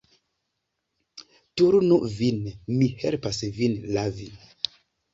[1.61, 2.41] Turnu vin,
[2.81, 4.31] mi helpas vin lavi.